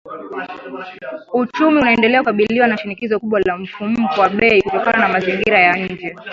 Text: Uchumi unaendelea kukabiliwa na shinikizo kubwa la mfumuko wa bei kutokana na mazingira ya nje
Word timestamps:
Uchumi 1.33 1.77
unaendelea 1.81 2.19
kukabiliwa 2.21 2.67
na 2.67 2.77
shinikizo 2.77 3.19
kubwa 3.19 3.39
la 3.39 3.57
mfumuko 3.57 4.21
wa 4.21 4.29
bei 4.29 4.61
kutokana 4.61 4.97
na 4.97 5.07
mazingira 5.09 5.59
ya 5.59 5.75
nje 5.75 6.15